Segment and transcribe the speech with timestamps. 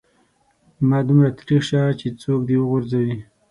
[0.89, 3.17] مه دومره تريخ سه چې څوک دي و غورځوي.